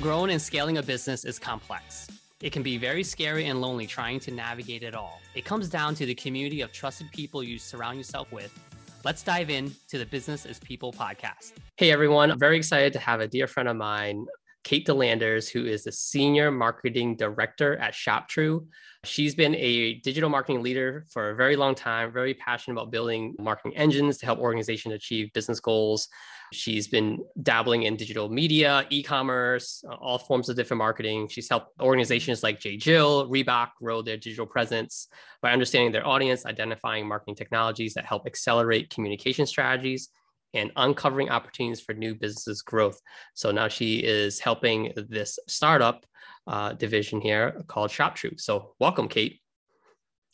[0.00, 2.06] Growing and scaling a business is complex.
[2.40, 5.20] It can be very scary and lonely trying to navigate it all.
[5.34, 8.56] It comes down to the community of trusted people you surround yourself with.
[9.04, 11.54] Let's dive in to the Business is People podcast.
[11.74, 14.28] Hey everyone, I'm very excited to have a dear friend of mine,
[14.64, 18.66] Kate DeLanders, who is the Senior Marketing Director at ShopTrue.
[19.04, 23.34] She's been a digital marketing leader for a very long time, very passionate about building
[23.38, 26.08] marketing engines to help organizations achieve business goals.
[26.52, 31.28] She's been dabbling in digital media, e commerce, all forms of different marketing.
[31.28, 32.76] She's helped organizations like J.
[32.76, 35.08] Jill, Reebok grow their digital presence
[35.42, 40.08] by understanding their audience, identifying marketing technologies that help accelerate communication strategies,
[40.54, 43.00] and uncovering opportunities for new businesses growth.
[43.34, 46.06] So now she is helping this startup
[46.46, 48.40] uh, division here called ShopTrue.
[48.40, 49.40] So welcome, Kate.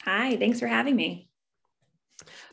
[0.02, 1.28] Hi, thanks for having me.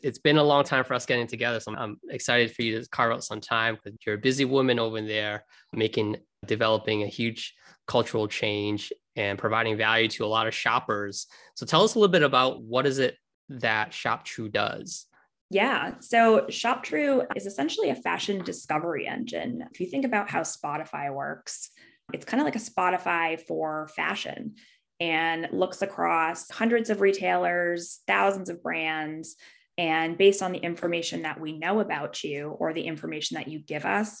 [0.02, 1.60] It's been a long time for us getting together.
[1.60, 4.78] So I'm excited for you to carve out some time because you're a busy woman
[4.78, 7.54] over there making, developing a huge
[7.86, 11.26] cultural change and providing value to a lot of shoppers.
[11.54, 13.16] So tell us a little bit about what is it
[13.48, 15.06] that ShopTrue does?
[15.52, 15.96] Yeah.
[16.00, 19.62] So ShopTrue is essentially a fashion discovery engine.
[19.70, 21.68] If you think about how Spotify works,
[22.14, 24.54] it's kind of like a Spotify for fashion
[24.98, 29.36] and looks across hundreds of retailers, thousands of brands.
[29.76, 33.58] And based on the information that we know about you or the information that you
[33.58, 34.20] give us,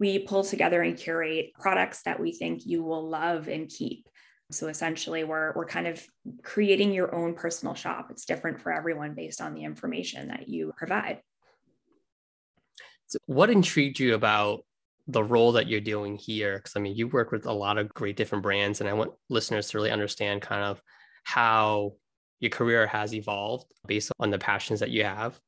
[0.00, 4.08] we pull together and curate products that we think you will love and keep.
[4.52, 6.04] So essentially, we're, we're kind of
[6.42, 8.08] creating your own personal shop.
[8.10, 11.20] It's different for everyone based on the information that you provide.
[13.06, 14.64] So what intrigued you about
[15.08, 17.92] the role that you're doing here because i mean you work with a lot of
[17.92, 20.80] great different brands and i want listeners to really understand kind of
[21.24, 21.92] how
[22.38, 25.38] your career has evolved based on the passions that you have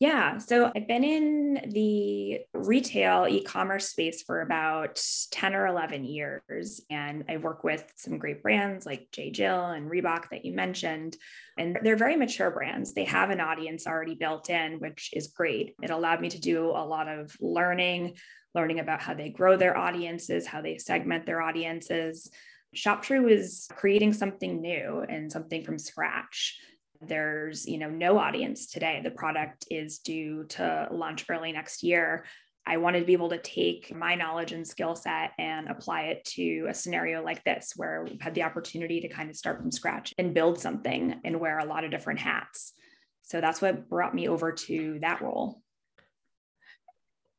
[0.00, 0.38] yeah.
[0.38, 4.98] So I've been in the retail e commerce space for about
[5.30, 6.80] 10 or 11 years.
[6.88, 9.30] And I work with some great brands like J.
[9.30, 11.18] Jill and Reebok that you mentioned.
[11.58, 12.94] And they're very mature brands.
[12.94, 15.74] They have an audience already built in, which is great.
[15.82, 18.16] It allowed me to do a lot of learning,
[18.54, 22.30] learning about how they grow their audiences, how they segment their audiences.
[22.74, 26.58] ShopTrue is creating something new and something from scratch
[27.00, 29.00] there's you know no audience today.
[29.02, 32.24] The product is due to launch early next year.
[32.66, 36.24] I wanted to be able to take my knowledge and skill set and apply it
[36.36, 39.72] to a scenario like this where we've had the opportunity to kind of start from
[39.72, 42.74] scratch and build something and wear a lot of different hats.
[43.22, 45.62] So that's what brought me over to that role.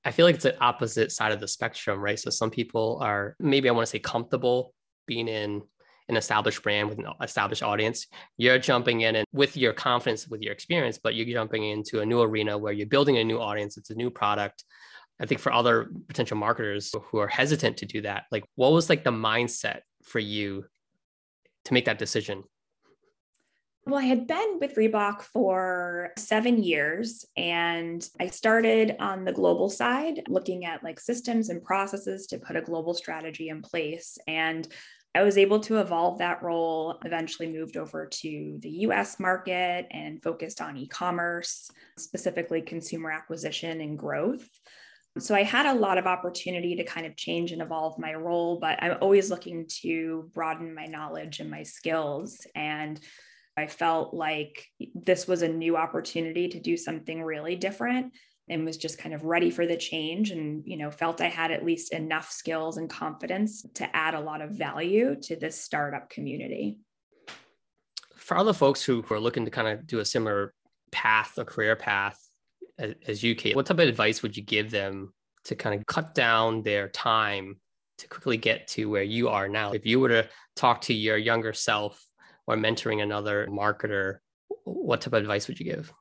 [0.04, 2.20] I feel like it's the opposite side of the spectrum, right?
[2.20, 4.74] So some people are maybe I want to say comfortable
[5.06, 5.62] being in
[6.12, 8.08] an established brand with an established audience.
[8.38, 12.06] You're jumping in and with your confidence, with your experience, but you're jumping into a
[12.06, 13.78] new arena where you're building a new audience.
[13.78, 14.64] It's a new product.
[15.20, 18.90] I think for other potential marketers who are hesitant to do that, like what was
[18.90, 20.66] like the mindset for you
[21.66, 22.44] to make that decision?
[23.86, 29.70] Well, I had been with Reebok for seven years and I started on the global
[29.70, 34.20] side, looking at like systems and processes to put a global strategy in place.
[34.28, 34.68] And
[35.14, 40.24] I was able to evolve that role, eventually moved over to the US market and
[40.24, 44.48] focused on e commerce, specifically consumer acquisition and growth.
[45.20, 48.60] So I had a lot of opportunity to kind of change and evolve my role,
[48.60, 52.48] but I'm always looking to broaden my knowledge and my skills.
[52.56, 52.98] And
[53.58, 58.14] I felt like this was a new opportunity to do something really different
[58.51, 61.51] and was just kind of ready for the change and you know felt i had
[61.51, 66.09] at least enough skills and confidence to add a lot of value to this startup
[66.09, 66.79] community.
[68.16, 70.53] For other folks who, who are looking to kind of do a similar
[70.91, 72.19] path or career path
[72.78, 75.13] as, as you kate what type of advice would you give them
[75.45, 77.59] to kind of cut down their time
[77.97, 79.72] to quickly get to where you are now?
[79.72, 82.06] If you were to talk to your younger self
[82.47, 84.18] or mentoring another marketer
[84.63, 85.91] what type of advice would you give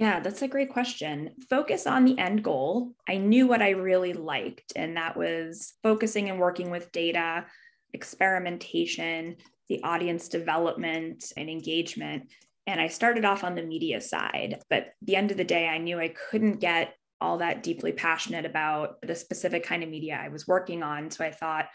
[0.00, 1.32] yeah, that's a great question.
[1.50, 2.92] Focus on the end goal.
[3.06, 7.44] I knew what I really liked, and that was focusing and working with data,
[7.92, 9.36] experimentation,
[9.68, 12.32] the audience development, and engagement.
[12.66, 15.76] And I started off on the media side, but the end of the day, I
[15.76, 20.28] knew I couldn't get all that deeply passionate about the specific kind of media I
[20.28, 21.10] was working on.
[21.10, 21.66] So I thought,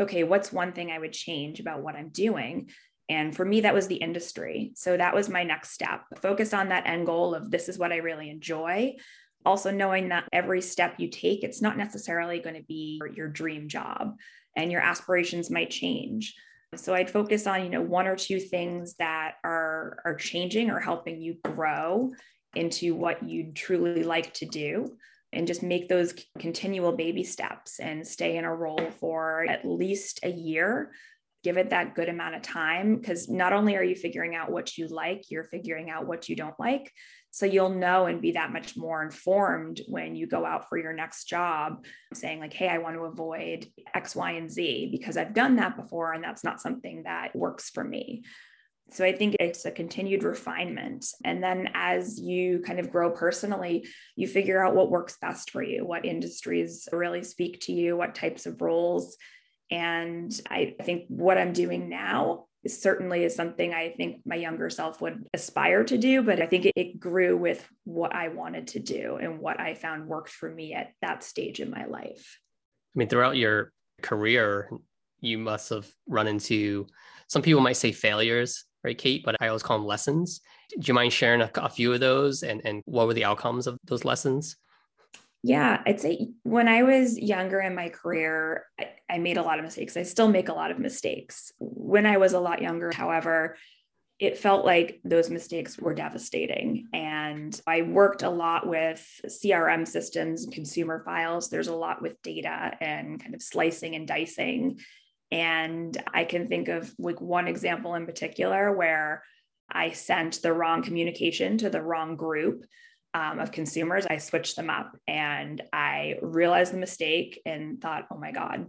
[0.00, 2.70] okay, what's one thing I would change about what I'm doing?
[3.08, 4.72] And for me, that was the industry.
[4.76, 6.02] So that was my next step.
[6.22, 8.94] Focus on that end goal of this is what I really enjoy.
[9.44, 13.68] Also, knowing that every step you take, it's not necessarily going to be your dream
[13.68, 14.16] job
[14.56, 16.34] and your aspirations might change.
[16.76, 20.80] So I'd focus on, you know, one or two things that are, are changing or
[20.80, 22.10] helping you grow
[22.54, 24.96] into what you'd truly like to do
[25.32, 30.20] and just make those continual baby steps and stay in a role for at least
[30.22, 30.92] a year
[31.44, 34.76] give it that good amount of time because not only are you figuring out what
[34.76, 36.90] you like you're figuring out what you don't like
[37.30, 40.92] so you'll know and be that much more informed when you go out for your
[40.92, 45.34] next job saying like hey i want to avoid x y and z because i've
[45.34, 48.24] done that before and that's not something that works for me
[48.90, 51.06] so I think it's a continued refinement.
[51.24, 55.62] And then as you kind of grow personally, you figure out what works best for
[55.62, 59.16] you, what industries really speak to you, what types of roles.
[59.70, 65.00] And I think what I'm doing now certainly is something I think my younger self
[65.00, 68.80] would aspire to do, but I think it, it grew with what I wanted to
[68.80, 72.38] do and what I found worked for me at that stage in my life.
[72.94, 73.72] I mean, throughout your
[74.02, 74.70] career,
[75.20, 76.86] you must have run into
[77.28, 79.24] some people might say failures right, Kate?
[79.24, 80.40] But I always call them lessons.
[80.78, 83.66] Do you mind sharing a, a few of those and, and what were the outcomes
[83.66, 84.56] of those lessons?
[85.46, 89.58] Yeah, I'd say when I was younger in my career, I, I, made a lot
[89.58, 89.94] of mistakes.
[89.94, 91.52] I still make a lot of mistakes.
[91.58, 93.58] When I was a lot younger, however,
[94.18, 96.88] it felt like those mistakes were devastating.
[96.94, 101.50] And I worked a lot with CRM systems consumer files.
[101.50, 104.78] There's a lot with data and kind of slicing and dicing.
[105.30, 109.22] And I can think of like one example in particular where
[109.70, 112.64] I sent the wrong communication to the wrong group
[113.14, 114.06] um, of consumers.
[114.06, 118.66] I switched them up and I realized the mistake and thought, oh my God,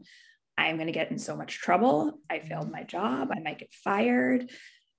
[0.57, 2.19] I'm going to get in so much trouble.
[2.29, 3.29] I failed my job.
[3.35, 4.49] I might get fired.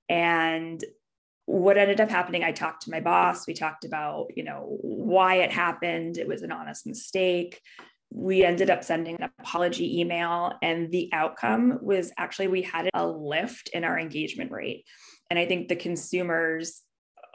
[0.08, 0.84] And
[1.46, 3.46] what ended up happening, I talked to my boss.
[3.46, 6.18] We talked about, you know, why it happened.
[6.18, 7.60] It was an honest mistake
[8.10, 13.06] we ended up sending an apology email and the outcome was actually we had a
[13.06, 14.84] lift in our engagement rate
[15.30, 16.82] and i think the consumers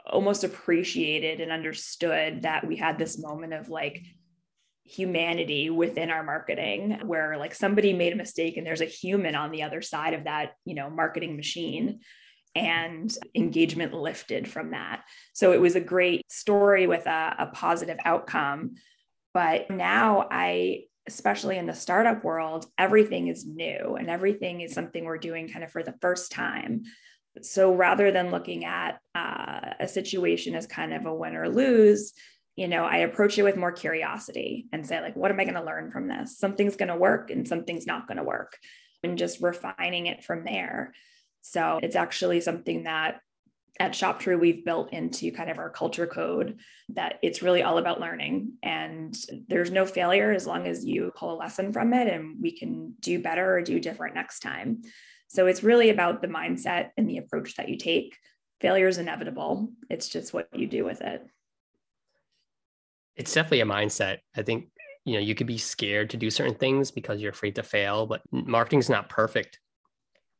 [0.06, 4.02] almost appreciated and understood that we had this moment of like
[4.84, 9.52] humanity within our marketing where like somebody made a mistake and there's a human on
[9.52, 12.00] the other side of that you know marketing machine
[12.56, 15.02] and engagement lifted from that
[15.32, 18.74] so it was a great story with a, a positive outcome
[19.34, 25.04] but now I, especially in the startup world, everything is new and everything is something
[25.04, 26.82] we're doing kind of for the first time.
[27.40, 32.12] So rather than looking at uh, a situation as kind of a win or lose,
[32.56, 35.54] you know, I approach it with more curiosity and say, like, what am I going
[35.54, 36.38] to learn from this?
[36.38, 38.58] Something's going to work and something's not going to work,
[39.02, 40.92] and just refining it from there.
[41.40, 43.20] So it's actually something that
[43.80, 46.58] at ShopTrue, we've built into kind of our culture code
[46.90, 48.52] that it's really all about learning.
[48.62, 49.16] And
[49.48, 52.94] there's no failure as long as you pull a lesson from it and we can
[53.00, 54.82] do better or do different next time.
[55.32, 58.16] So it's really about the mindset and the approach that you take.
[58.60, 61.26] Failure is inevitable, it's just what you do with it.
[63.16, 64.18] It's definitely a mindset.
[64.36, 64.68] I think
[65.04, 68.06] you know you could be scared to do certain things because you're afraid to fail
[68.06, 69.58] but marketing's not perfect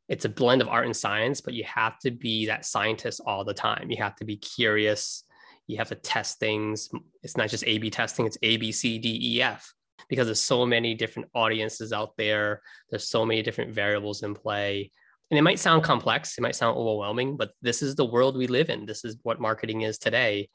[0.08, 3.44] it's a blend of art and science, but you have to be that scientist all
[3.44, 3.90] the time.
[3.90, 5.24] You have to be curious.
[5.66, 6.90] You have to test things.
[7.22, 9.72] It's not just A B testing, it's A, B, C, D, E, F,
[10.08, 12.62] because there's so many different audiences out there.
[12.90, 14.90] There's so many different variables in play.
[15.30, 18.46] And it might sound complex, it might sound overwhelming, but this is the world we
[18.46, 18.84] live in.
[18.84, 20.48] This is what marketing is today.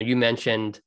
[0.00, 0.80] You mentioned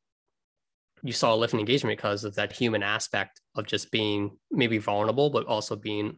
[1.03, 4.79] you saw a lift in engagement because of that human aspect of just being maybe
[4.79, 6.17] vulnerable, but also being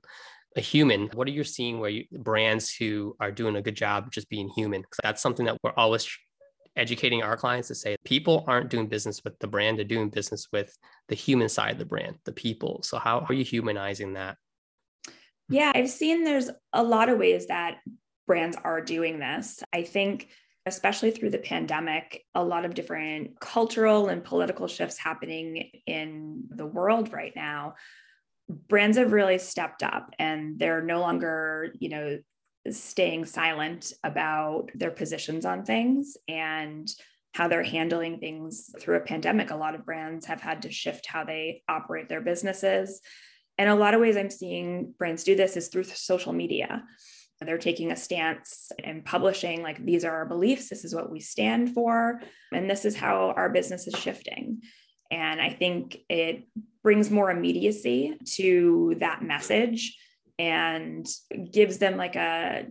[0.57, 4.11] a human what are you seeing where you, brands who are doing a good job
[4.11, 6.09] just being human because that's something that we're always
[6.79, 10.47] educating our clients to say people aren't doing business with the brand they're doing business
[10.51, 10.75] with
[11.07, 12.81] the human side of the brand the people.
[12.83, 14.37] So how are you humanizing that?
[15.49, 17.77] Yeah i've seen there's a lot of ways that
[18.29, 19.63] brands are doing this.
[19.73, 20.29] I think
[20.67, 26.65] especially through the pandemic, a lot of different cultural and political shifts happening in the
[26.65, 27.73] world right now.
[28.67, 32.19] Brands have really stepped up and they're no longer, you know,
[32.77, 36.87] staying silent about their positions on things and
[37.33, 39.51] how they're handling things through a pandemic.
[39.51, 43.01] A lot of brands have had to shift how they operate their businesses.
[43.57, 46.83] And a lot of ways I'm seeing brands do this is through social media.
[47.41, 51.21] They're taking a stance and publishing, like, these are our beliefs, this is what we
[51.21, 52.21] stand for,
[52.51, 54.61] and this is how our business is shifting.
[55.09, 56.43] And I think it
[56.83, 59.97] brings more immediacy to that message
[60.39, 61.05] and
[61.51, 62.65] gives them like a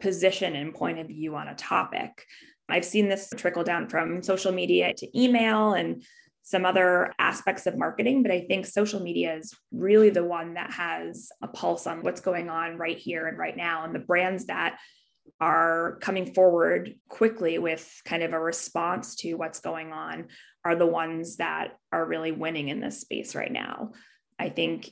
[0.00, 2.24] position and point of view on a topic.
[2.68, 6.02] I've seen this trickle down from social media to email and
[6.42, 10.72] some other aspects of marketing, but I think social media is really the one that
[10.72, 13.84] has a pulse on what's going on right here and right now.
[13.84, 14.78] And the brands that
[15.40, 20.28] are coming forward quickly with kind of a response to what's going on
[20.64, 23.92] are the ones that are really winning in this space right now.
[24.38, 24.90] I think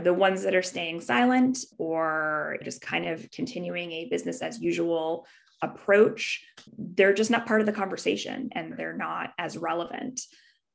[0.00, 5.26] the ones that are staying silent or just kind of continuing a business as usual
[5.62, 6.44] approach,
[6.76, 10.20] they're just not part of the conversation and they're not as relevant.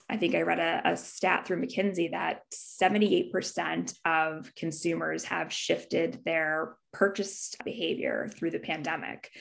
[0.08, 6.20] I think I read a, a, stat through McKinsey that 78% of consumers have shifted
[6.26, 9.32] their purchase behavior through the pandemic.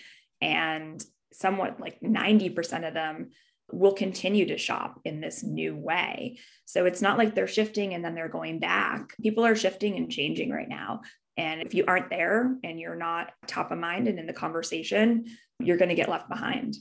[0.41, 3.31] And somewhat like 90% of them
[3.73, 6.39] will continue to shop in this new way.
[6.65, 9.15] So it's not like they're shifting and then they're going back.
[9.23, 11.01] People are shifting and changing right now.
[11.37, 15.25] And if you aren't there and you're not top of mind and in the conversation,
[15.59, 16.77] you're going to get left behind.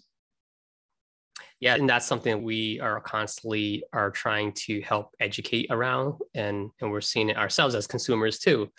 [1.60, 6.92] Yeah, and that's something we are constantly are trying to help educate around and and
[6.92, 8.70] we're seeing it ourselves as consumers too.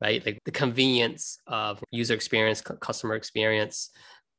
[0.00, 0.24] Right?
[0.26, 3.90] Like the convenience of user experience, customer experience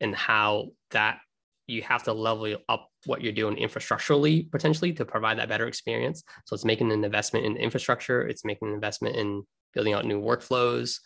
[0.01, 1.19] and how that
[1.67, 6.24] you have to level up what you're doing infrastructurally potentially to provide that better experience.
[6.45, 9.43] So it's making an investment in infrastructure, it's making an investment in
[9.74, 11.00] building out new workflows.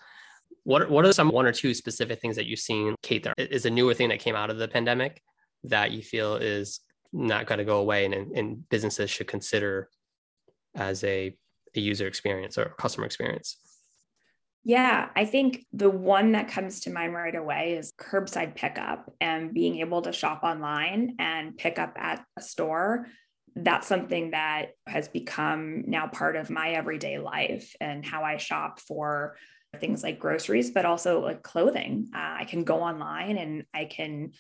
[0.64, 3.66] What, what are some one or two specific things that you've seen, Kate, There is
[3.66, 5.22] a newer thing that came out of the pandemic
[5.64, 9.90] that you feel is not going to go away and, and businesses should consider
[10.76, 11.36] as a,
[11.76, 13.58] a user experience or customer experience?
[14.64, 19.54] Yeah, I think the one that comes to mind right away is curbside pickup and
[19.54, 23.08] being able to shop online and pick up at a store.
[23.56, 28.80] That's something that has become now part of my everyday life and how I shop
[28.80, 29.38] for
[29.80, 32.10] things like groceries, but also like clothing.
[32.14, 34.32] Uh, I can go online and I can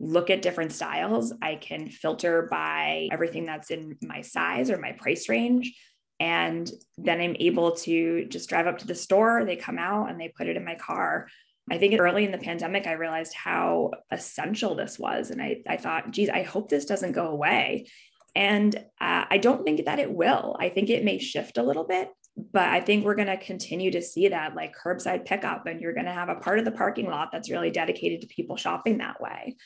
[0.00, 1.32] look at different styles.
[1.42, 5.74] I can filter by everything that's in my size or my price range.
[6.20, 10.20] And then I'm able to just drive up to the store, they come out and
[10.20, 11.28] they put it in my car.
[11.70, 15.30] I think early in the pandemic, I realized how essential this was.
[15.30, 17.88] And I, I thought, geez, I hope this doesn't go away.
[18.34, 20.56] And uh, I don't think that it will.
[20.58, 22.08] I think it may shift a little bit,
[22.52, 25.94] but I think we're going to continue to see that like curbside pickup, and you're
[25.94, 28.98] going to have a part of the parking lot that's really dedicated to people shopping
[28.98, 29.56] that way.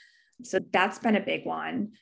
[0.43, 1.93] So that's been a big one.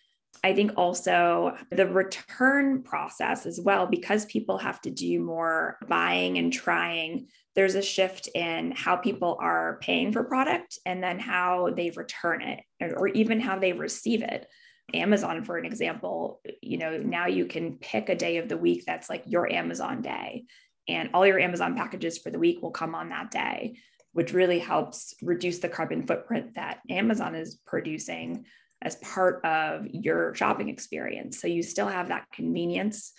[0.42, 6.38] I think also the return process as well, because people have to do more buying
[6.38, 11.70] and trying, there's a shift in how people are paying for product and then how
[11.76, 14.46] they return it or even how they receive it.
[14.94, 18.84] Amazon, for an example, you know, now you can pick a day of the week
[18.86, 20.44] that's like your Amazon day,
[20.88, 23.76] and all your Amazon packages for the week will come on that day
[24.12, 28.44] which really helps reduce the carbon footprint that Amazon is producing
[28.82, 31.40] as part of your shopping experience.
[31.40, 33.12] So you still have that convenience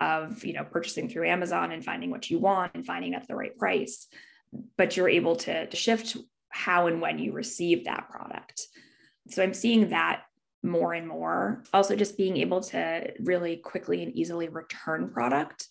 [0.00, 3.36] of, you know, purchasing through Amazon and finding what you want and finding at the
[3.36, 4.08] right price,
[4.76, 6.16] but you're able to, to shift
[6.48, 8.62] how and when you receive that product.
[9.30, 10.22] So I'm seeing that
[10.62, 11.62] more and more.
[11.72, 15.68] Also, just being able to really quickly and easily return product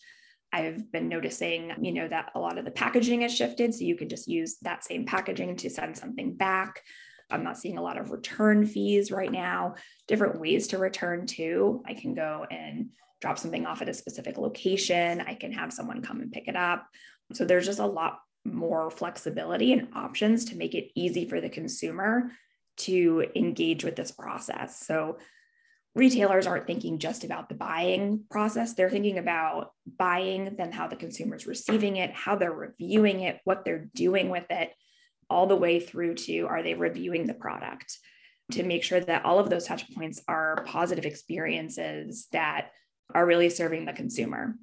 [0.53, 3.73] I've been noticing, you know, that a lot of the packaging has shifted.
[3.73, 6.79] So you can just use that same packaging to send something back.
[7.33, 9.75] I'm not seeing a lot of return fees right now,
[10.07, 11.83] different ways to return to.
[11.85, 15.21] I can go and drop something off at a specific location.
[15.21, 16.85] I can have someone come and pick it up.
[17.33, 21.49] So there's just a lot more flexibility and options to make it easy for the
[21.49, 22.31] consumer
[22.75, 24.85] to engage with this process.
[24.85, 25.17] So
[25.95, 28.73] retailers aren't thinking just about the buying process.
[28.73, 33.63] They're thinking about buying, then how the consumer's receiving it, how they're reviewing it, what
[33.63, 34.73] they're doing with it,
[35.33, 37.97] all the way through to are they reviewing the product
[38.51, 42.69] to make sure that all of those touch points are positive experiences that
[43.15, 44.55] are really serving the consumer.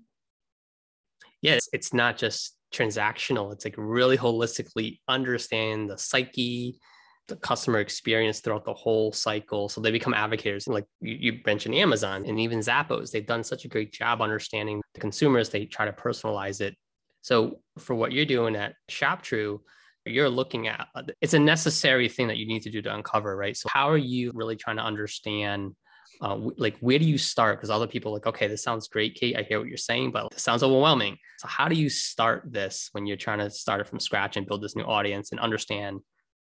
[1.42, 6.78] Yeah, it's, it's not just transactional, it's like really holistically understand the psyche,
[7.26, 9.68] the customer experience throughout the whole cycle.
[9.68, 10.68] So they become advocates.
[10.68, 14.80] Like you, you, mentioned Amazon and even Zappos, they've done such a great job understanding
[14.94, 15.48] the consumers.
[15.48, 16.76] They try to personalize it.
[17.22, 19.58] So for what you're doing at ShopTrue,
[20.06, 20.88] you're looking at
[21.20, 23.56] it's a necessary thing that you need to do to uncover, right?
[23.56, 25.74] So how are you really trying to understand
[26.22, 29.38] uh, like where do you start because other people like okay this sounds great kate
[29.38, 32.90] i hear what you're saying but this sounds overwhelming so how do you start this
[32.92, 36.00] when you're trying to start it from scratch and build this new audience and understand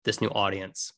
[0.05, 0.93] this new audience?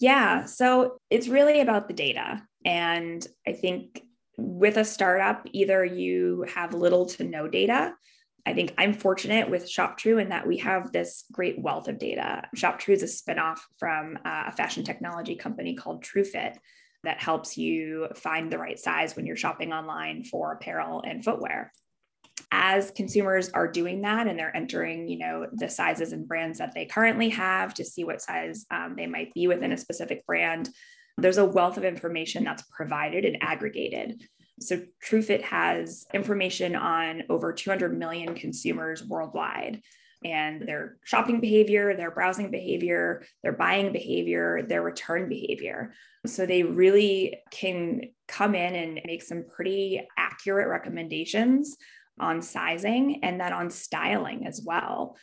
[0.00, 2.42] Yeah, so it's really about the data.
[2.64, 4.02] And I think
[4.38, 7.94] with a startup, either you have little to no data.
[8.46, 12.42] I think I'm fortunate with ShopTrue in that we have this great wealth of data.
[12.56, 16.56] ShopTrue is a spinoff from uh, a fashion technology company called TrueFit
[17.04, 21.72] that helps you find the right size when you're shopping online for apparel and footwear.
[22.50, 26.72] as consumers are doing that and they're entering you know the sizes and brands that
[26.74, 30.70] they currently have to see what size um, they might be within a specific brand
[31.18, 34.22] there's a wealth of information that's provided and aggregated
[34.60, 39.82] so truefit has information on over 200 million consumers worldwide
[40.24, 45.92] and their shopping behavior, their browsing behavior, their buying behavior, their return behavior.
[46.26, 51.76] So they really can come in and make some pretty accurate recommendations
[52.18, 55.16] on sizing and then on styling as well.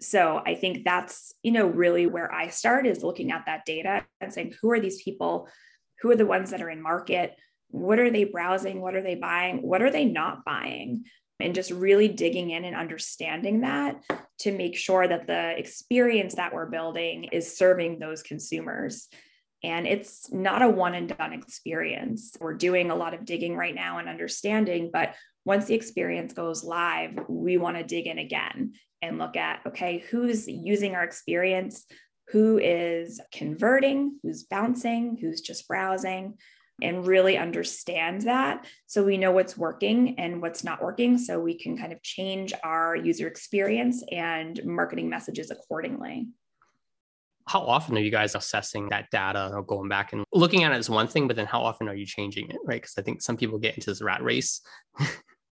[0.00, 4.04] So I think that's, you know, really where I start is looking at that data
[4.20, 5.48] and saying, who are these people?
[6.00, 7.36] Who are the ones that are in market?
[7.72, 8.80] What are they browsing?
[8.80, 9.62] What are they buying?
[9.62, 11.04] What are they not buying?
[11.42, 14.02] and just really digging in and understanding that
[14.38, 19.08] to make sure that the experience that we're building is serving those consumers.
[19.64, 22.36] And it's not a one and done experience.
[22.40, 25.14] We're doing a lot of digging right now and understanding, but
[25.44, 30.04] once the experience goes live, we want to dig in again and look at okay,
[30.10, 31.84] who's using our experience?
[32.28, 34.18] Who is converting?
[34.22, 35.18] Who's bouncing?
[35.20, 36.34] Who's just browsing?
[36.80, 41.56] And really understand that so we know what's working and what's not working so we
[41.56, 46.28] can kind of change our user experience and marketing messages accordingly.
[47.46, 50.76] How often are you guys assessing that data or going back and looking at it
[50.76, 52.80] as one thing but then how often are you changing it right?
[52.80, 54.60] Because i think some people get into this rat race.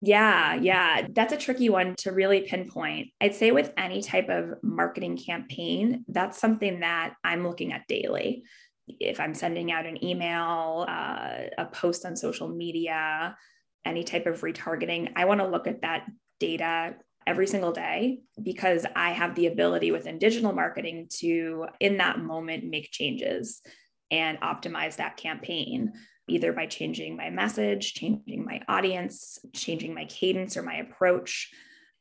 [0.00, 1.06] Yeah yeah.
[1.14, 3.08] That's a tricky one to really pinpoint.
[3.22, 8.44] I'd say with any type of marketing campaign that's something that i'm looking at daily
[8.86, 13.36] if I'm sending out an email, uh, a post on social media,
[13.84, 16.06] any type of retargeting, I want to look at that
[16.40, 22.18] data every single day because I have the ability within digital marketing to, in that
[22.18, 23.62] moment, make changes
[24.10, 25.92] and optimize that campaign,
[26.28, 31.50] either by changing my message, changing my audience, changing my cadence or my approach.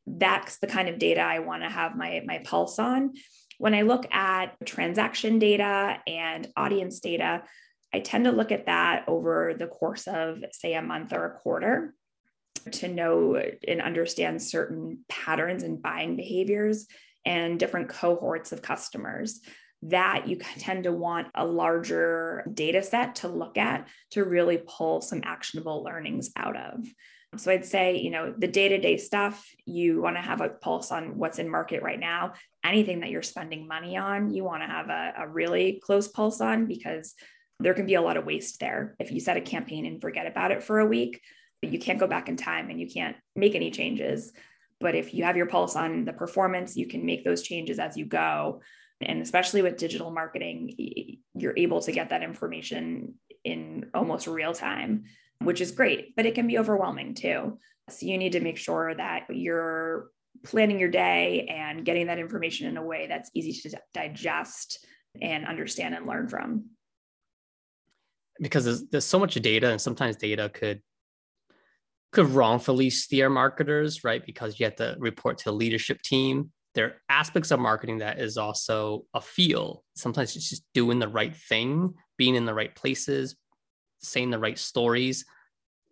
[0.06, 3.14] That's the kind of data I want to have my, my pulse on
[3.58, 7.42] when I look at transaction data and audience data,
[7.92, 11.38] I tend to look at that over the course of, say, a month or a
[11.38, 11.94] quarter
[12.72, 16.86] to know and understand certain patterns and buying behaviors
[17.24, 19.40] and different cohorts of customers
[19.84, 25.00] that you tend to want a larger data set to look at to really pull
[25.02, 26.86] some actionable learnings out of.
[27.36, 30.48] So I'd say, you know, the day to day stuff, you want to have a
[30.48, 32.34] pulse on what's in market right now.
[32.64, 36.40] Anything that you're spending money on, you want to have a, a really close pulse
[36.40, 37.14] on because
[37.60, 38.94] there can be a lot of waste there.
[38.98, 41.20] If you set a campaign and forget about it for a week,
[41.62, 44.32] you can't go back in time and you can't make any changes.
[44.80, 47.96] But if you have your pulse on the performance, you can make those changes as
[47.96, 48.60] you go.
[49.04, 53.14] And especially with digital marketing, you're able to get that information
[53.44, 55.04] in almost real time
[55.44, 57.58] which is great, but it can be overwhelming too.
[57.90, 60.08] So you need to make sure that you're
[60.42, 64.84] planning your day and getting that information in a way that's easy to digest
[65.20, 66.70] and understand and learn from.
[68.40, 70.82] Because there's, there's so much data, and sometimes data could
[72.10, 74.24] could wrongfully steer marketers, right?
[74.24, 76.52] Because you have to report to the leadership team.
[76.74, 79.84] There are aspects of marketing that is also a feel.
[79.94, 83.36] Sometimes it's just doing the right thing, being in the right places,
[84.00, 85.24] saying the right stories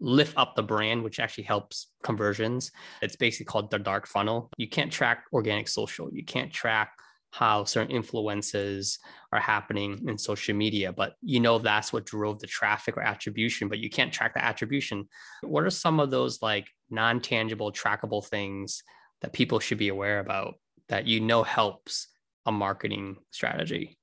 [0.01, 2.73] lift up the brand, which actually helps conversions.
[3.01, 4.51] It's basically called the dark funnel.
[4.57, 6.13] You can't track organic social.
[6.13, 6.93] You can't track
[7.31, 8.99] how certain influences
[9.33, 13.69] are happening in social media, but you know that's what drove the traffic or attribution,
[13.69, 15.09] but you can't track the attribution.
[15.43, 18.83] What are some of those like non tangible, trackable things
[19.23, 20.57] that people should be aware about
[20.89, 22.09] that you know helps
[22.47, 23.99] a marketing strategy?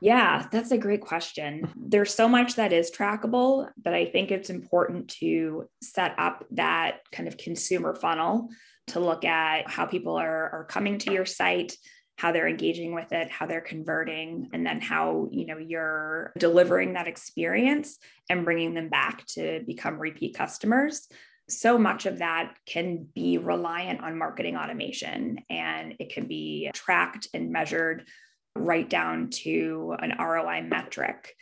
[0.00, 1.68] Yeah, that's a great question.
[1.76, 7.00] There's so much that is trackable, but I think it's important to set up that
[7.10, 8.48] kind of consumer funnel
[8.88, 11.74] to look at how people are, are coming to your site,
[12.16, 16.92] how they're engaging with it, how they're converting, and then how you know you're delivering
[16.92, 17.98] that experience
[18.30, 21.08] and bringing them back to become repeat customers.
[21.48, 27.28] So much of that can be reliant on marketing automation and it can be tracked
[27.32, 28.06] and measured
[28.54, 31.34] right down to an ROI metric.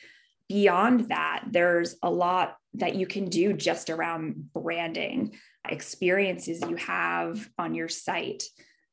[0.49, 5.35] Beyond that, there's a lot that you can do just around branding,
[5.69, 8.45] experiences you have on your site,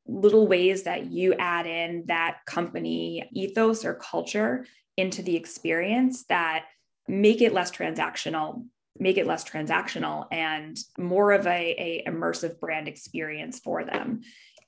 [0.08, 4.66] little ways that you add in that company ethos or culture
[4.98, 6.66] into the experience that
[7.08, 8.66] make it less transactional
[9.00, 14.22] make it less transactional and more of a, a immersive brand experience for them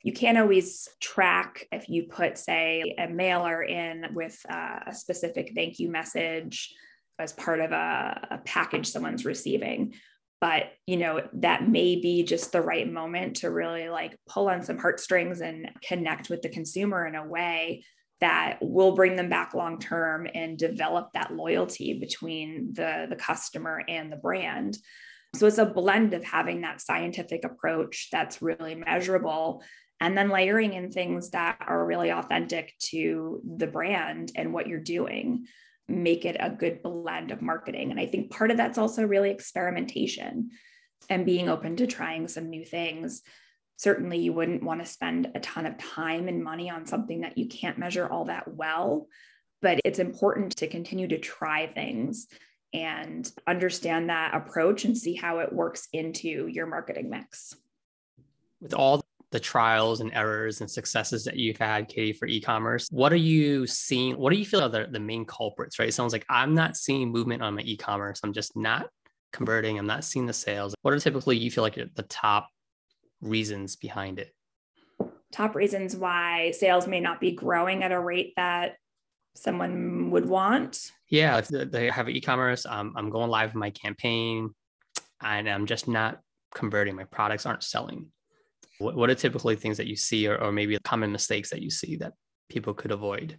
[0.06, 5.80] you can't always track if you put, say, a mailer in with a specific thank
[5.80, 6.72] you message
[7.18, 9.96] as part of a, a package someone's receiving.
[10.40, 14.62] but you know that may be just the right moment to really like pull on
[14.62, 17.84] some heartstrings and connect with the consumer in a way
[18.26, 23.84] that will bring them back long term and develop that loyalty between the the customer
[23.88, 24.80] and the brand.
[25.36, 29.64] So it's a blend of having that scientific approach that's really measurable
[30.02, 34.80] and then layering in things that are really authentic to the brand and what you're
[34.80, 35.46] doing.
[35.88, 37.92] Make it a good blend of marketing.
[37.92, 40.50] And i think part of that's also really experimentation
[41.12, 43.22] and being open to trying some new things
[43.78, 47.38] certainly you wouldn't want to spend a ton of time and money on something that
[47.38, 49.08] you can't measure all that well
[49.62, 52.28] but it's important to continue to try things
[52.74, 57.56] and understand that approach and see how it works into your marketing mix
[58.62, 62.88] with all the trials and errors and successes that you've had, Katie, for e-commerce.
[62.90, 64.18] What are you seeing?
[64.18, 65.90] What do you feel are the, the main culprits, right?
[65.90, 68.22] It sounds like I'm not seeing movement on my e-commerce.
[68.24, 68.88] I'm just not
[69.34, 69.78] converting.
[69.78, 70.74] I'm not seeing the sales.
[70.82, 72.48] What are typically you feel like at the top
[73.26, 74.34] reasons behind it?
[75.32, 78.78] Top reasons why sales may not be growing at a rate that
[79.36, 80.92] someone would want.
[81.10, 84.52] Yeah, if they have e-commerce, um, I'm going live with my campaign,
[85.22, 86.20] and I'm just not
[86.54, 86.96] converting.
[86.96, 88.08] My products aren't selling.
[88.80, 91.70] What, what are typically things that you see, or, or maybe common mistakes that you
[91.70, 92.14] see that
[92.50, 93.38] people could avoid?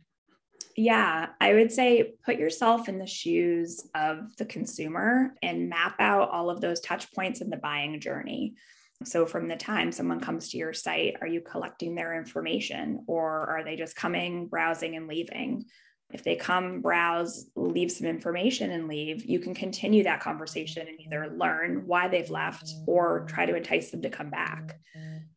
[0.77, 6.29] Yeah, I would say put yourself in the shoes of the consumer and map out
[6.29, 8.57] all of those touch points in the buying journey.
[9.05, 13.51] So, from the time someone comes to your site, are you collecting their information or
[13.51, 15.65] are they just coming, browsing, and leaving?
[16.13, 21.01] If they come, browse, leave some information and leave, you can continue that conversation and
[21.01, 24.79] either learn why they've left or try to entice them to come back.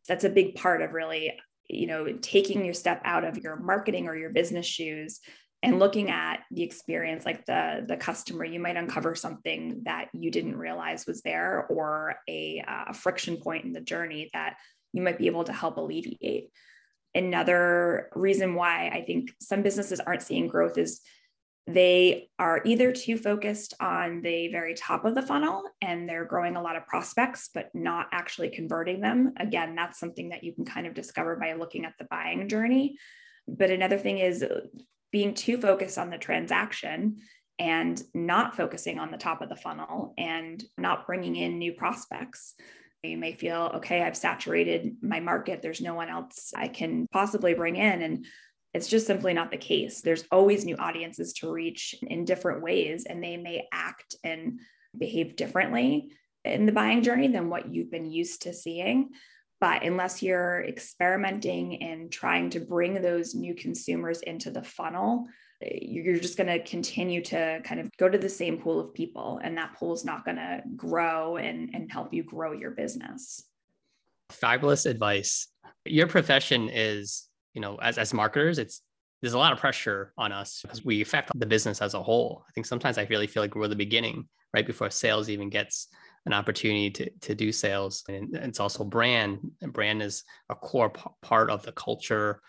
[0.08, 1.32] That's a big part of really,
[1.68, 5.20] you know, taking your step out of your marketing or your business shoes
[5.62, 10.30] and looking at the experience like the the customer you might uncover something that you
[10.30, 14.56] didn't realize was there or a, uh, a friction point in the journey that
[14.92, 16.50] you might be able to help alleviate
[17.14, 21.00] another reason why I think some businesses aren't seeing growth is
[21.66, 26.56] they are either too focused on the very top of the funnel and they're growing
[26.56, 29.34] a lot of prospects, but not actually converting them.
[29.38, 32.96] Again, that's something that you can kind of discover by looking at the buying journey.
[33.46, 34.44] But another thing is
[35.12, 37.16] being too focused on the transaction
[37.58, 42.54] and not focusing on the top of the funnel and not bringing in new prospects.
[43.02, 45.62] You may feel, okay, I've saturated my market.
[45.62, 48.02] There's no one else I can possibly bring in.
[48.02, 48.26] And
[48.72, 50.00] it's just simply not the case.
[50.00, 54.60] There's always new audiences to reach in different ways, and they may act and
[54.96, 56.12] behave differently
[56.44, 59.10] in the buying journey than what you've been used to seeing.
[59.60, 65.26] But unless you're experimenting and trying to bring those new consumers into the funnel,
[65.60, 69.38] you're just going to continue to kind of go to the same pool of people
[69.44, 73.44] and that pool is not going to grow and, and help you grow your business.
[74.30, 75.48] Fabulous advice.
[75.84, 78.82] Your profession is you know as, as marketers it's
[79.20, 82.44] there's a lot of pressure on us because we affect the business as a whole.
[82.48, 85.88] I think sometimes i really feel like we're the beginning right before sales even gets
[86.26, 90.90] an opportunity to, to do sales and it's also brand and brand is a core
[90.90, 92.40] p- part of the culture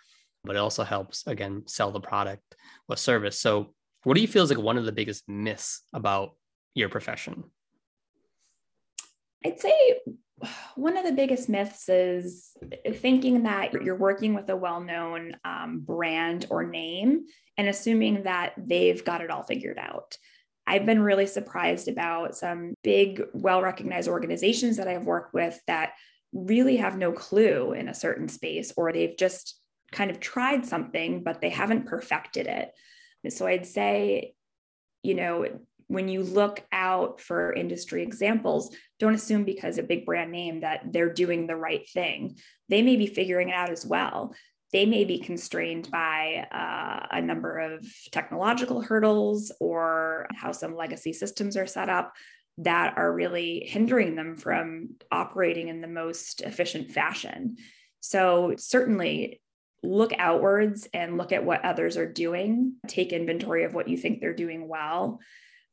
[0.43, 2.55] but it also helps again sell the product
[2.87, 3.39] or service.
[3.39, 6.35] So, what do you feel is like one of the biggest myths about
[6.73, 7.43] your profession?
[9.45, 9.99] I'd say
[10.75, 12.51] one of the biggest myths is
[12.95, 17.25] thinking that you're working with a well-known um, brand or name
[17.57, 20.17] and assuming that they've got it all figured out.
[20.67, 25.93] I've been really surprised about some big, well recognized organizations that I've worked with that
[26.33, 29.59] really have no clue in a certain space, or they've just
[29.91, 32.71] kind of tried something, but they haven't perfected it.
[33.29, 34.33] So I'd say,
[35.03, 35.45] you know,
[35.87, 40.93] when you look out for industry examples, don't assume because a big brand name that
[40.93, 42.37] they're doing the right thing.
[42.69, 44.33] They may be figuring it out as well.
[44.71, 51.13] They may be constrained by uh, a number of technological hurdles or how some legacy
[51.13, 52.13] systems are set up
[52.59, 57.57] that are really hindering them from operating in the most efficient fashion.
[57.99, 59.41] So, certainly,
[59.83, 64.21] look outwards and look at what others are doing, take inventory of what you think
[64.21, 65.19] they're doing well,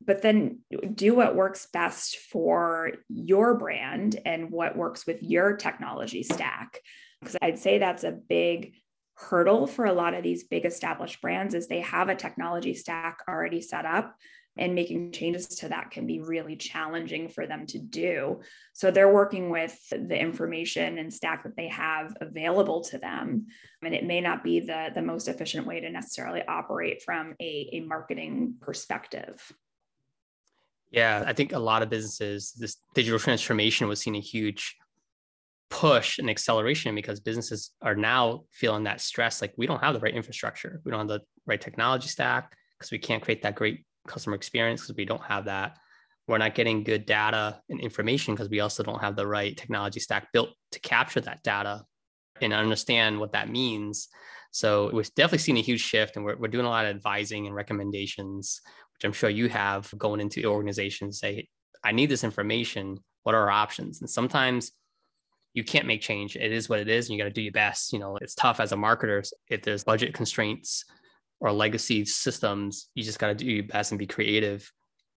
[0.04, 0.60] but then
[0.94, 6.80] do what works best for your brand and what works with your technology stack.
[7.20, 8.74] Because I'd say that's a big
[9.18, 13.18] hurdle for a lot of these big established brands is they have a technology stack
[13.28, 14.14] already set up
[14.56, 18.40] and making changes to that can be really challenging for them to do.
[18.72, 23.46] So they're working with the information and stack that they have available to them.
[23.82, 27.70] And it may not be the, the most efficient way to necessarily operate from a,
[27.72, 29.52] a marketing perspective.
[30.90, 34.76] Yeah, I think a lot of businesses, this digital transformation was seeing a huge
[35.70, 40.00] push and acceleration because businesses are now feeling that stress like we don't have the
[40.00, 43.84] right infrastructure, we don't have the right technology stack because we can't create that great
[44.06, 45.76] customer experience because we don't have that.
[46.26, 50.00] We're not getting good data and information because we also don't have the right technology
[50.00, 51.82] stack built to capture that data
[52.40, 54.08] and understand what that means.
[54.50, 57.46] So we've definitely seen a huge shift and we're, we're doing a lot of advising
[57.46, 58.60] and recommendations,
[58.94, 61.48] which I'm sure you have going into organizations say,
[61.84, 62.98] I need this information.
[63.22, 64.00] What are our options?
[64.00, 64.72] And sometimes
[65.54, 66.36] you can't make change.
[66.36, 67.92] It is what it is, and you got to do your best.
[67.92, 70.84] You know, it's tough as a marketer if there's budget constraints
[71.40, 72.90] or legacy systems.
[72.94, 74.70] You just got to do your best and be creative.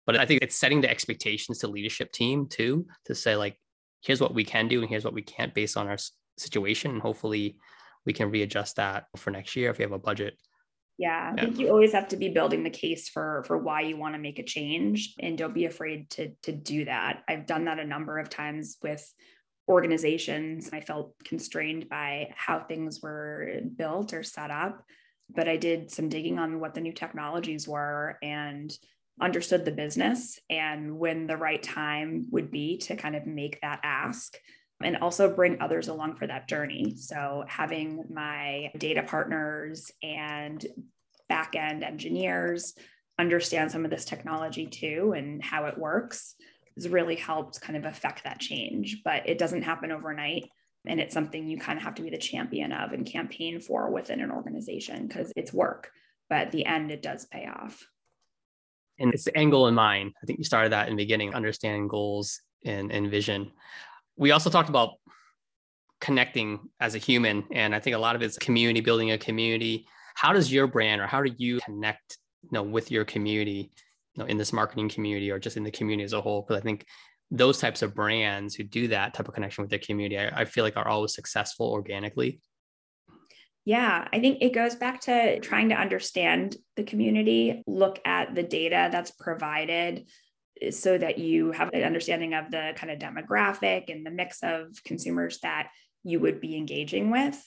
[0.06, 3.58] But I think it's setting the expectations to leadership team too to say like,
[4.02, 5.98] here's what we can do and here's what we can't based on our
[6.38, 7.58] situation, and hopefully
[8.06, 10.36] we can readjust that for next year if we have a budget.
[10.98, 13.98] Yeah, I think you always have to be building the case for for why you
[13.98, 17.24] want to make a change, and don't be afraid to to do that.
[17.28, 19.04] I've done that a number of times with
[19.68, 20.70] organizations.
[20.74, 24.84] I felt constrained by how things were built or set up,
[25.30, 28.72] but I did some digging on what the new technologies were and
[29.20, 33.80] understood the business and when the right time would be to kind of make that
[33.84, 34.36] ask
[34.84, 36.96] and also bring others along for that journey.
[36.98, 40.66] So, having my data partners and
[41.30, 42.74] back end engineers
[43.20, 46.36] understand some of this technology too and how it works
[46.82, 49.02] has really helped kind of affect that change.
[49.04, 50.50] But it doesn't happen overnight.
[50.88, 53.92] And it's something you kind of have to be the champion of and campaign for
[53.92, 55.92] within an organization because it's work.
[56.30, 57.84] But at the end, it does pay off.
[58.98, 60.14] And it's the angle in mind.
[60.22, 63.52] I think you started that in the beginning, understanding goals and, and vision.
[64.18, 64.94] We also talked about
[66.00, 67.44] connecting as a human.
[67.52, 69.86] And I think a lot of it's community, building a community.
[70.16, 73.72] How does your brand or how do you connect you know, with your community
[74.18, 76.42] know, in this marketing community or just in the community as a whole.
[76.42, 76.86] Because I think
[77.30, 80.46] those types of brands who do that type of connection with their community, I, I
[80.46, 82.42] feel like are always successful organically.
[83.64, 88.44] Yeah, I think it goes back to trying to understand the community, look at the
[88.44, 90.08] data that's provided
[90.62, 94.40] eh, so that you have an understanding of the kind of demographic and the mix
[94.42, 95.70] of consumers that
[96.04, 97.40] you would be engaging with.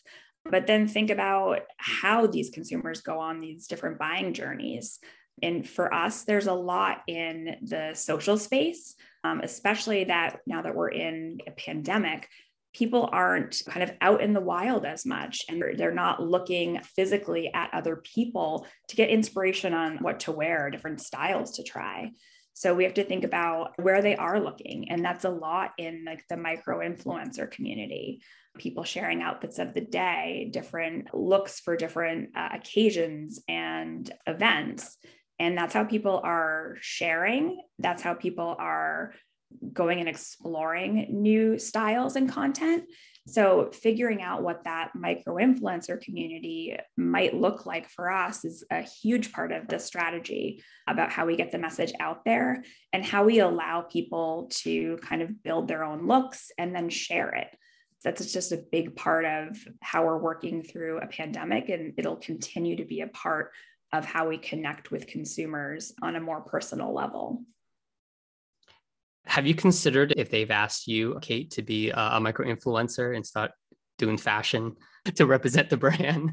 [0.48, 5.00] But then think about how these consumers go on these different buying journeys.
[5.42, 8.94] And for us, there's a lot in the social space,
[9.24, 12.28] um, especially that now that we're in a pandemic,
[12.74, 17.52] people aren't kind of out in the wild as much and they're, not looking physically
[17.54, 22.10] at other people to get inspiration on what to wear, different styles to try.
[22.52, 24.90] So we have to think about where they are looking.
[24.90, 28.22] And that's a lot in like the micro influencer community.
[28.58, 34.96] People sharing outfits of the day, different looks for different uh, occasions and events.
[35.38, 37.60] And that's how people are sharing.
[37.78, 39.12] That's how people are
[39.72, 42.84] going and exploring new styles and content.
[43.26, 48.82] So, figuring out what that micro influencer community might look like for us is a
[48.82, 53.24] huge part of the strategy about how we get the message out there and how
[53.24, 57.48] we allow people to kind of build their own looks and then share it.
[58.02, 62.76] That's just a big part of how we're working through a pandemic, and it'll continue
[62.76, 63.52] to be a part
[63.94, 67.44] of how we connect with consumers on a more personal level.
[69.24, 73.52] Have you considered if they've asked you, Kate, to be a micro influencer and start
[73.96, 74.74] doing fashion
[75.14, 76.32] to represent the brand?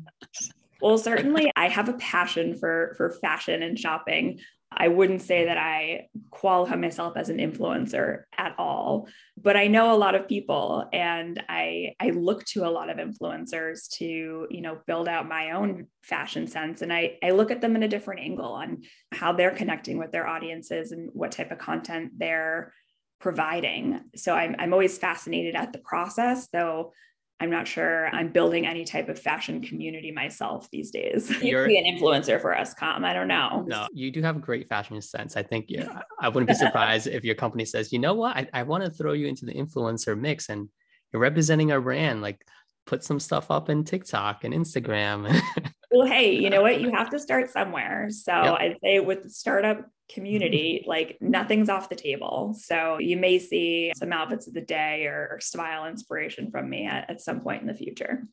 [0.82, 4.40] well, certainly I have a passion for for fashion and shopping.
[4.74, 9.94] I wouldn't say that I qualify myself as an influencer at all, but I know
[9.94, 14.62] a lot of people and I I look to a lot of influencers to, you
[14.62, 17.88] know, build out my own fashion sense and I I look at them in a
[17.88, 22.74] different angle on how they're connecting with their audiences and what type of content they're
[23.20, 24.00] providing.
[24.16, 26.94] So I'm I'm always fascinated at the process, though
[27.42, 31.28] I'm not sure I'm building any type of fashion community myself these days.
[31.42, 33.04] You'd be an influencer for Uscom.
[33.04, 33.66] I don't know.
[33.68, 35.36] No, you do have a great fashion sense.
[35.36, 38.48] I think yeah, I wouldn't be surprised if your company says, you know what, I,
[38.54, 40.70] I want to throw you into the influencer mix and
[41.12, 42.22] you're representing our brand.
[42.22, 42.46] Like
[42.86, 45.42] put some stuff up in TikTok and Instagram.
[45.92, 46.80] well, hey, you know what?
[46.80, 48.10] You have to start somewhere.
[48.12, 48.54] So yep.
[48.60, 50.90] I'd say with the startup community, mm-hmm.
[50.90, 52.56] like nothing's off the table.
[52.60, 56.86] So you may see some outfits of the day or, or style inspiration from me
[56.86, 58.24] at, at, some point in the future.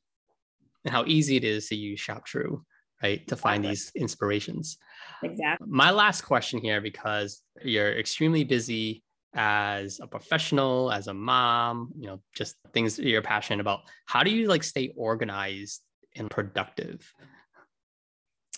[0.84, 2.62] And how easy it is to use ShopTrue,
[3.02, 3.26] right?
[3.28, 4.78] To find these inspirations.
[5.22, 5.66] Exactly.
[5.68, 9.02] My last question here, because you're extremely busy
[9.34, 13.80] as a professional, as a mom, you know, just things you're passionate about.
[14.06, 15.82] How do you like stay organized
[16.16, 17.12] and productive?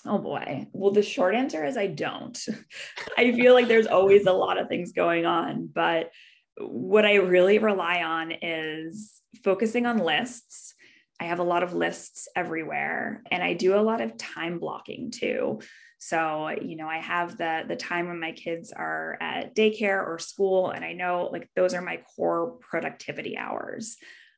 [0.07, 0.67] Oh boy.
[0.73, 2.39] Well, the short answer is I don't.
[3.19, 6.11] I feel like there's always a lot of things going on, but
[6.59, 10.75] what I really rely on is focusing on lists.
[11.21, 15.11] I have a lot of lists everywhere and I do a lot of time blocking
[15.11, 15.61] too.
[15.99, 20.19] So, you know, I have the the time when my kids are at daycare or
[20.19, 23.97] school and I know like those are my core productivity hours.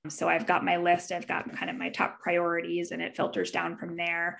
[0.08, 3.52] So I've got my list, I've got kind of my top priorities and it filters
[3.52, 4.38] down from there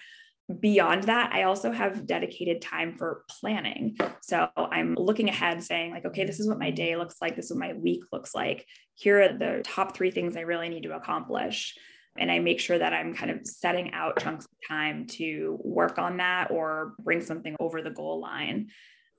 [0.61, 3.97] beyond that, I also have dedicated time for planning.
[4.23, 7.37] So I'm looking ahead saying, like, okay, this is what my day looks like.
[7.37, 8.67] This is what my week looks like.
[8.95, 11.77] Here are the top three things I really need to accomplish.
[12.19, 15.99] And I make sure that I'm kind of setting out chunks of time to work
[15.99, 18.69] on that or bring something over the goal line.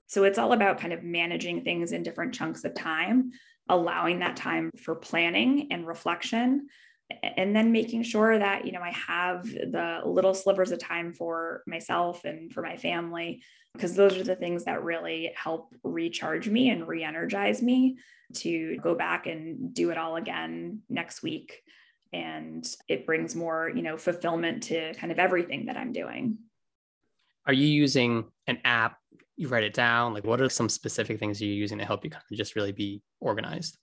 [0.06, 3.32] So it's all about kind of managing things in different chunks of time,
[3.68, 6.68] allowing that time for planning and reflection
[7.22, 11.62] and then making sure that you know i have the little slivers of time for
[11.66, 13.42] myself and for my family
[13.74, 17.98] because those are the things that really help recharge me and re-energize me
[18.32, 21.60] to go back and do it all again next week.
[22.12, 26.38] And it brings more you know fulfillment to kind of everything that i'm doing.
[27.46, 28.98] Are you using an app?
[29.36, 30.14] You write it down.
[30.14, 32.72] Like what are some specific things you're using to help you kind of just really
[32.72, 33.76] be organized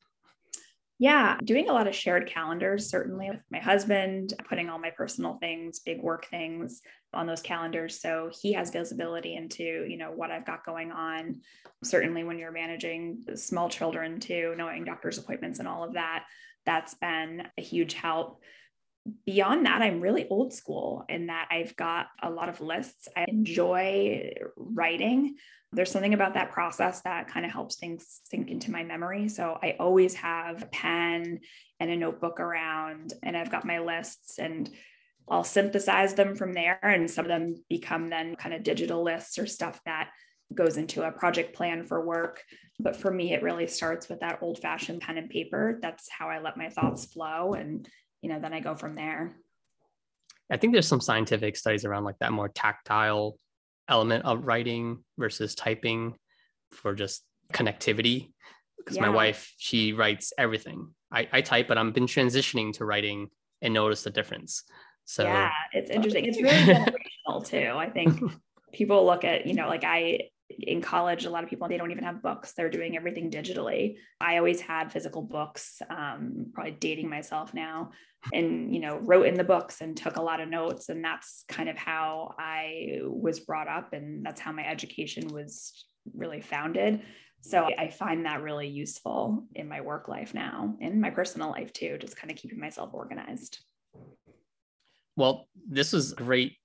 [1.01, 5.39] yeah, doing a lot of shared calendars, certainly with my husband, putting all my personal
[5.39, 7.99] things, big work things on those calendars.
[7.99, 11.41] So he has visibility into, you know, what I've got going on.
[11.83, 16.25] Certainly when you're managing small children too, knowing doctor's appointments and all of that,
[16.67, 18.39] that's been a huge help
[19.25, 23.07] beyond that, I'm really old school in that I've got a lot of lists.
[23.17, 25.37] I enjoy writing.
[25.73, 29.29] There's something about that process that kind of helps things sink into my memory.
[29.29, 31.39] So I always have a pen
[31.79, 34.69] and a notebook around, and I've got my lists and
[35.29, 36.79] I'll synthesize them from there.
[36.81, 40.09] And some of them become then kind of digital lists or stuff that
[40.53, 42.43] goes into a project plan for work.
[42.79, 45.79] But for me, it really starts with that old fashioned pen and paper.
[45.81, 47.53] That's how I let my thoughts flow.
[47.53, 47.87] And
[48.21, 49.35] you know, then I go from there.
[50.51, 53.37] I think there's some scientific studies around like that more tactile
[53.91, 56.15] element of writing versus typing
[56.71, 57.23] for just
[57.53, 58.31] connectivity.
[58.77, 59.03] Because yeah.
[59.03, 60.87] my wife, she writes everything.
[61.11, 63.29] I, I type, but I've been transitioning to writing
[63.61, 64.63] and notice the difference.
[65.05, 66.25] So yeah, it's uh, interesting.
[66.25, 67.73] It's really generational too.
[67.75, 68.19] I think
[68.73, 71.91] people look at, you know, like I in college, a lot of people they don't
[71.91, 73.95] even have books; they're doing everything digitally.
[74.19, 75.81] I always had physical books.
[75.89, 77.91] Um, probably dating myself now,
[78.33, 81.43] and you know, wrote in the books and took a lot of notes, and that's
[81.47, 87.01] kind of how I was brought up, and that's how my education was really founded.
[87.41, 91.73] So I find that really useful in my work life now, in my personal life
[91.73, 93.59] too, just kind of keeping myself organized.
[95.15, 96.57] Well, this was great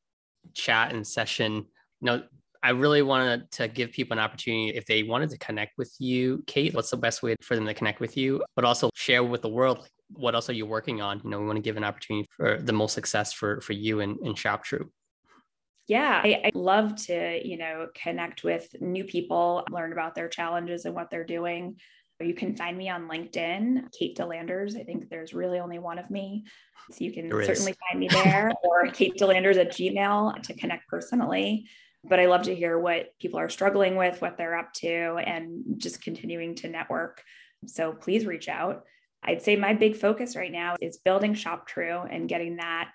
[0.55, 1.55] chat and session.
[1.55, 1.65] You
[2.03, 2.23] know,
[2.63, 6.43] I really wanted to give people an opportunity if they wanted to connect with you,
[6.47, 9.43] Kate, what's the best way for them to connect with you, but also share with
[9.43, 11.21] the world like, what else are you working on?
[11.25, 14.01] You know, we want to give an opportunity for the most success for for you
[14.01, 14.89] and, and ShopTrue.
[15.89, 20.85] Yeah, I, I love to, you know, connect with new people, learn about their challenges
[20.85, 21.77] and what they're doing.
[22.21, 24.79] You can find me on LinkedIn, Kate DeLanders.
[24.79, 26.45] I think there's really only one of me.
[26.91, 31.69] So you can certainly find me there or Kate DeLanders at Gmail to connect personally
[32.09, 35.63] but I love to hear what people are struggling with, what they're up to, and
[35.77, 37.23] just continuing to network.
[37.67, 38.85] So please reach out.
[39.23, 42.93] I'd say my big focus right now is building ShopTrue and getting that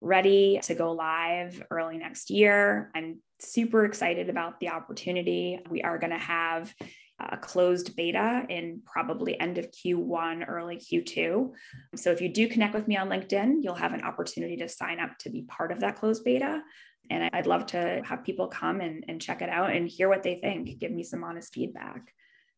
[0.00, 2.90] ready to go live early next year.
[2.94, 5.60] I'm super excited about the opportunity.
[5.70, 6.74] We are going to have
[7.18, 11.50] a closed beta in probably end of Q1, early Q2.
[11.96, 15.00] So if you do connect with me on LinkedIn, you'll have an opportunity to sign
[15.00, 16.62] up to be part of that closed beta.
[17.10, 20.22] And I'd love to have people come and, and check it out and hear what
[20.22, 22.14] they think, give me some honest feedback.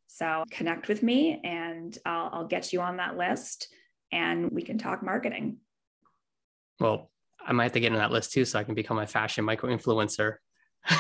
[0.09, 3.69] So connect with me and I'll, I'll get you on that list
[4.13, 5.57] and we can talk marketing.
[6.79, 7.11] Well,
[7.45, 9.45] I might have to get on that list too so I can become a fashion
[9.45, 10.37] micro influencer.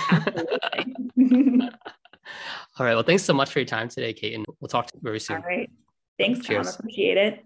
[2.78, 2.94] All right.
[2.94, 5.20] Well, thanks so much for your time today, Kate, and we'll talk to you very
[5.20, 5.36] soon.
[5.36, 5.70] All right.
[6.18, 6.68] Thanks, Cheers.
[6.68, 6.74] Kham.
[6.78, 7.44] Appreciate it.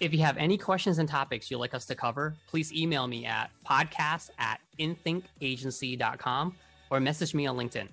[0.00, 3.26] If you have any questions and topics you'd like us to cover, please email me
[3.26, 6.54] at podcast at inthinkagency.com
[6.90, 7.88] or message me on LinkedIn.